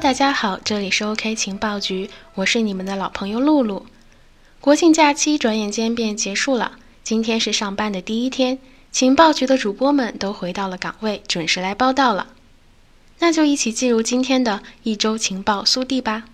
[0.00, 3.84] 大家好，这里是 OK 情报局，我是你们的老朋友露露。
[4.60, 8.60] 国庆假期转眼间便结束了，今天是上班的第一天，
[8.92, 12.28] 情报局的主播们都回到了岗位，准时来报道了。
[13.18, 16.26] 那就一起进入今天的一周情报速递吧。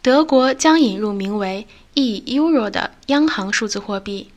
[0.00, 4.30] 德国将引入名为 e-euro 的央行数字货币。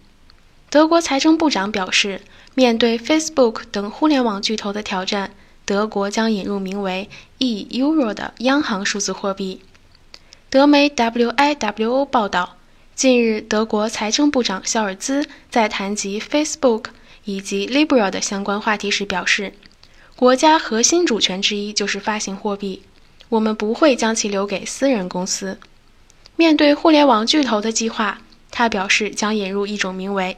[0.69, 2.19] 德国财政部长表示，
[2.53, 5.31] 面对 Facebook 等互联网巨头的挑战。
[5.69, 9.61] 德国将引入名为 e-euro 的央行数字货币。
[10.49, 12.55] 德媒 WIWO 报道，
[12.95, 16.85] 近日，德国财政部长肖尔兹在谈及 Facebook
[17.23, 19.53] 以及 Libra 的相关话题时表示，
[20.15, 22.81] 国家核心主权之一就是发行货币，
[23.29, 25.59] 我们不会将其留给私人公司。
[26.35, 30.35] 面对互联网巨头的计划，他表示将引入一种名为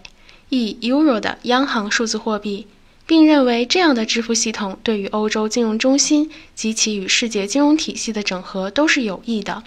[0.50, 2.68] e-euro 的央行数字货币。
[3.12, 9.64] 并认为这样的支付系统对于欧洲金融中心及其与世界金融体系的整合都是有益的，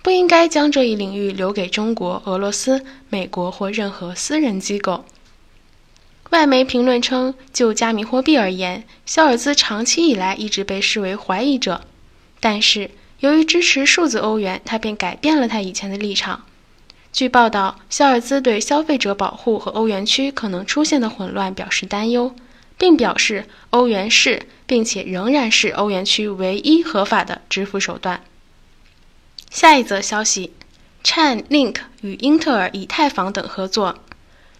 [0.00, 5.04] 不应该将这一领域留给中国、俄罗斯、美国或任何私人机构。
[6.30, 11.82] 外媒评论称，就加密货币而言，肖尔兹长期以来一直被视为怀疑者，
[12.40, 16.46] 但是由于支持数字欧元，他便改变了他以前的立场。
[17.12, 22.34] 据报道，肖尔兹对消费者保护和欧元区可能出现的混乱表示担忧。
[22.78, 28.22] 并表示，欧元是，并且仍然是欧元区唯一合法的支付手段。
[29.50, 30.52] 下一则消息
[31.04, 33.98] ：Chainlink 与英特尔、以太坊等合作，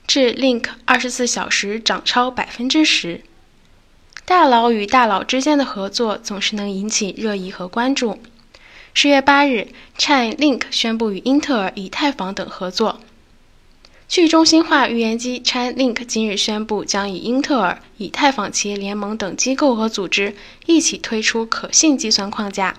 [0.06, 3.22] 致 Link 二十四小时涨超百分之十。
[4.24, 8.20] 大佬与大佬之间的合作总是能引起热议和关注。
[8.94, 13.00] 十月八日，Chainlink 宣布与英特尔、以太坊等合作。
[14.12, 22.76] 去中心化预言机 Chainlink 今日宣布，将与英特尔、以太坊企业联盟等机构和组织一起推出可信计算框架。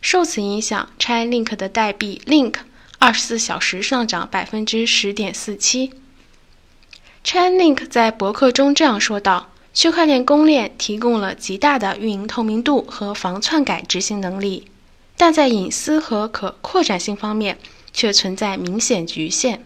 [0.00, 2.54] 受此影响，Chainlink 的代币 Link
[2.98, 5.92] 二十四小时上涨百分之十点四七。
[7.22, 14.64] Chainlink 在博客中这样说道：“区块链公链提供了极大的运营透明度和防篡改执行能力，
[15.18, 17.58] 但在隐私和可扩展性方面
[17.92, 19.62] 却存在明显局限。”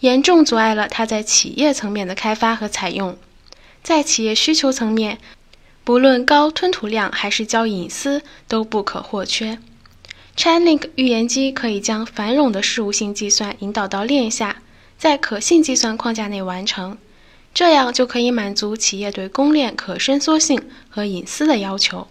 [0.00, 3.16] 严重阻碍了它在企业层面的开发和采用。
[3.82, 5.18] 在企业需求层面，
[5.84, 9.58] 不论高吞吐量还是较隐私都不可或缺。
[10.36, 14.62] Chainlink 预言机可以将繁冗的事务性计算引导到链下，
[14.96, 16.96] 在可信计算框架内完成，
[17.52, 22.06] 这样就可以满足企业对公链可伸缩性和隐私的要求。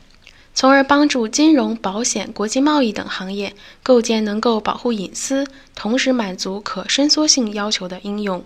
[0.60, 8.44] 从而帮助金融、保险、国际贸易等行业构建能够保护隐私、同时满足可伸缩性要求的应用。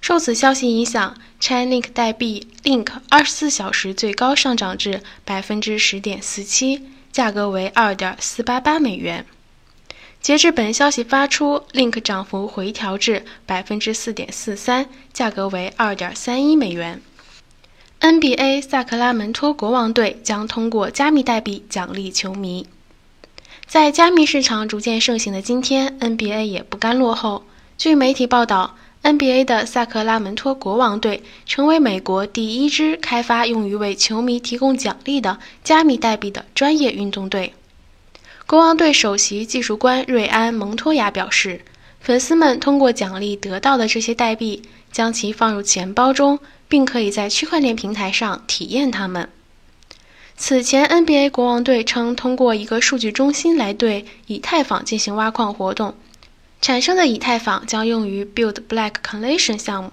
[0.00, 6.80] 受此消息影响，Chainlink 代币 Link 二十四小时最高上涨至百分之十点四七，
[7.12, 9.26] 价格为二点四八八美元。
[10.22, 17.02] 截至本消息发出，Link 涨幅回调至百分之四点四三，价格为二点三一美元。
[18.02, 22.66] NBA 萨克拉门托国王队将通过加密代币奖励球迷。
[23.64, 27.44] 在加密市场逐渐盛行的今天，NBA 也不甘落后。
[27.78, 28.74] 据媒体报道
[29.04, 37.54] ，NBA 的萨克拉门托国王队成为美国第一支开发用于为球迷提供奖励的加密代币的专业运动队。
[38.48, 41.60] 国王队首席技术官瑞安·蒙托亚表示，
[42.00, 46.40] 粉丝们通过奖励得到的这些代币，将其放入钱包中。
[46.72, 49.28] 并可以在区块链平台上体验它们。
[50.38, 55.94] 此前，NBA 国王队称通过一个数据中心来对以太坊进行挖矿活动，
[56.62, 59.92] 产生的以太坊将用于 Build Black Coalition 项目。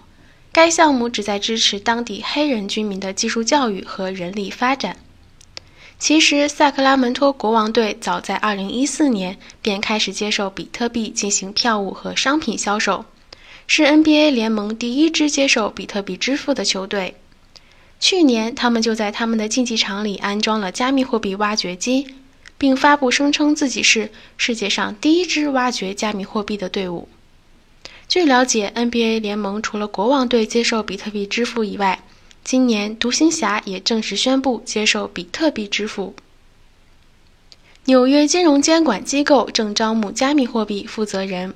[0.53, 4.95] 该项目旨在支持当地黑人居民的技术教育和人力发展。
[5.99, 13.03] 其实，萨克拉门托国王队早在2014年便开始接受比特币进行票务和商品销售。
[13.71, 17.13] 是 NBA 联盟第一支接受比特币支付的球队。
[17.99, 22.15] 去年，他们就在他们的竞技场里安装了加密货币挖掘机，
[22.57, 27.07] 并发布声称自己是世界上第一支挖掘加密货币的队伍。
[28.07, 32.01] 据了解，NBA 联盟除了国王队接受比特币支付以外，
[32.43, 36.15] 今年独行侠也正式宣布接受比特币支付。
[37.85, 41.53] 纽约金融监管机构正招募加密货币负责人。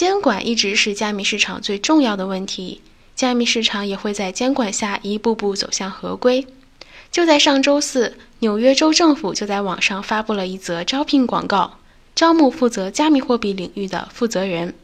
[0.00, 2.80] 监管一直是加密市场最重要的问题，
[3.14, 6.46] 加密市场也会在监管下一步步走向合规。
[7.10, 11.80] 就在上周四，纽约州政府就在网上发布了一则招聘广告，
[12.14, 14.74] 招募负责加密货币领域的负责人。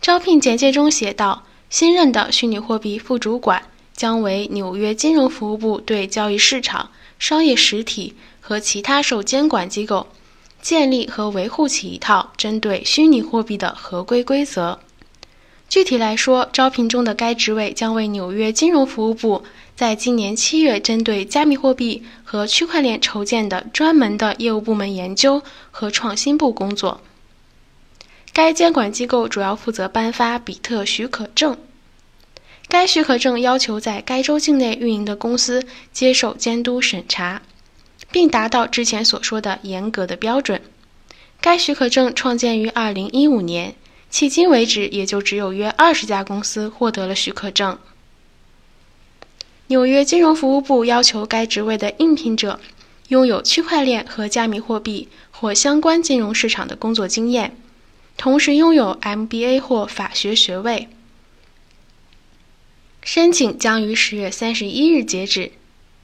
[0.00, 3.62] 招聘简介中写道：“新任的虚拟货币副主管
[3.94, 10.08] 将为纽约金融服务部对交易市场、商业实体和其他受监管机构
[10.68, 14.78] 建立和维护起一套针对虚拟货币的合规规则。
[15.66, 19.44] 具体来说，招聘中的该职位将为纽约金融服务部
[19.74, 27.00] 在今年七月针对加密货币和区块链筹建的专门的业务部门研究和创新部工作。
[28.34, 31.56] 该监管机构主要负责颁发比特许可证。
[32.68, 37.40] 该许可证要求在该州境内运营的公司接受监督审查，
[38.10, 40.62] 并达到之前所说的严格的标准。
[41.40, 43.74] 该许可证创建于2015年，
[44.10, 47.78] 迄今为止也就只有约20家公司获得了许可证。
[49.68, 52.58] 纽约金融服务部要求该职位的应聘者
[53.08, 57.56] 拥有区块链和加密货币或相关金融市场的工作经验，
[58.16, 60.88] 同时拥有 MBA 或法学学位。
[63.02, 65.52] 申请将于十月三十一日截止。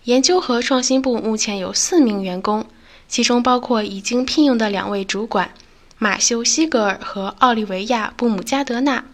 [0.04, 2.66] 研究和创新部目前有四名员工，
[3.08, 5.54] 其中包括已经聘用的两位主管
[5.96, 9.06] 马修·西格尔和奥利维亚·布姆加德纳。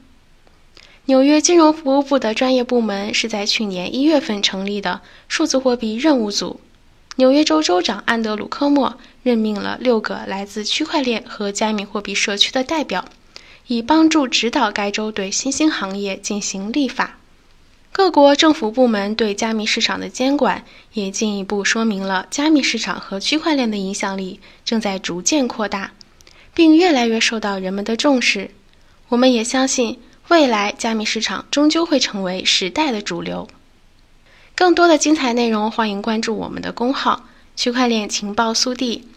[1.05, 6.59] 纽约金融服务部的专业部门是在去年一月份成立的数字货币任务组。
[7.17, 13.05] 纽约州州长安德鲁·科莫任命了六个来自区块链和加密货币社区的代表，
[13.69, 17.20] 以帮助指导该州对新兴行业进行立法。
[17.93, 25.93] 各国政府部门对加密市场的监管，也进一步说明了加密市场和区块链的影响力正在逐渐扩大，
[26.55, 28.51] 并越来越受到人们的重视。
[29.09, 33.49] 我们也相信，未来加密市场终究会成为时代的主流。
[34.55, 37.27] 更多的精彩内容，欢迎关注我们的公号
[37.57, 39.09] “区块链情报速递”，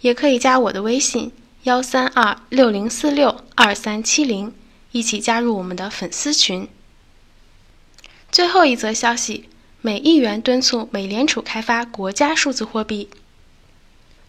[0.00, 1.32] 也可以加我的微信：
[1.64, 4.54] 幺三二六零四六二三七零，
[4.92, 6.68] 一起加入我们的粉丝群。
[8.32, 9.50] 最后一则消息：
[9.82, 13.10] 美议员敦促美联储开发国家数字货币。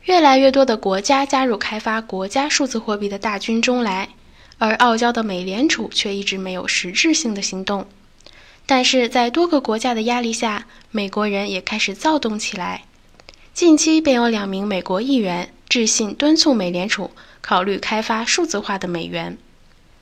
[0.03, 4.09] 越来越多的国家加入开发国家数字货币的大军中来，
[4.57, 7.87] 而傲娇的美联储却一直没有实质性的行动。
[8.65, 12.83] 但是在多个国家的压力下，美国人也开始躁动起来。
[13.53, 19.37] 近期便有两名美国议员致信敦促美联储考虑开发数字化的美元。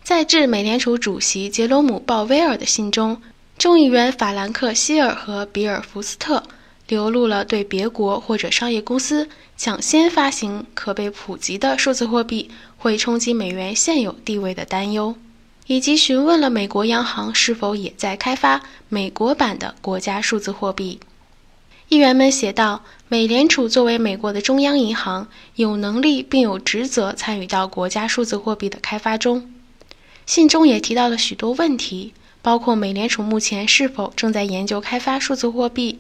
[0.04, 3.22] 在致美联储主席杰罗姆·鲍威尔的信中。
[3.62, 6.42] 众议员法兰克·希尔和比尔·福斯特
[6.88, 15.16] 流露了对别国或者商业公司抢先发行可被普及的数字货币会冲击美元现有地位的担忧，
[15.68, 21.00] 以及询问了美国央行是否也在开发美国版的国家数字货币。
[21.90, 29.54] 议员们写道：“美联储作为美国的中央银行，有能力并有职责参与到国家数字货币的开发中。”
[30.26, 32.14] 信中也提到了许多问题。
[32.42, 36.00] 包括美联储目前是否正在研究开发数字货币，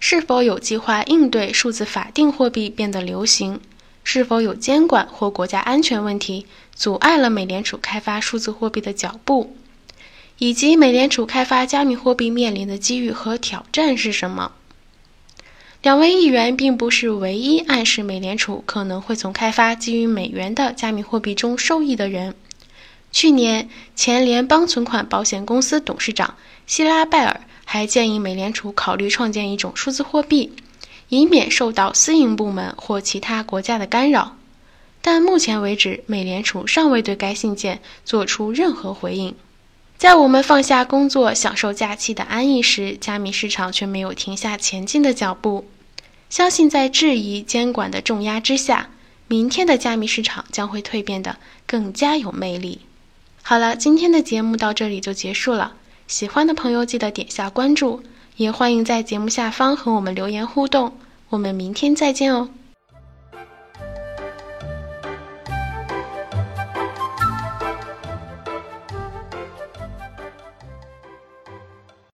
[0.00, 3.60] 是否有计划应对数字法定货币变得流行，
[4.02, 9.54] 是否有监管或国家安全问题阻碍了美联储开发数字货币的脚步，
[10.38, 14.52] 以及美联储开发加密货币面临的机遇和挑战是什么。
[15.82, 22.34] 两位议员并不是唯一暗示美联储可能会从开发基于美元的加密货币中受益的人。
[23.12, 26.34] 去年，前联邦存款保险公司董事长
[26.66, 30.52] 希拉拜尔还建议美联储考虑创建一种数字货币，
[31.08, 34.36] 以免受到私营部门或其他国家的干扰。
[35.02, 39.34] 但目前为止，美联储尚未对该信件做出任何回应。
[39.98, 45.66] 在我们放下工作、享受假期的安逸时，加密市场却没有停下前进的脚步。
[46.30, 48.90] 相信在质疑监管的重压之下，
[49.28, 52.80] 明天的加密市场将会蜕变得更加有魅力。
[53.44, 55.74] 好了，今天的节目到这里就结束了。
[56.06, 58.02] 喜欢的朋友记得点下关注，
[58.36, 60.92] 也欢迎在节目下方和我们留言互动。
[61.28, 62.48] 我们明天再见哦。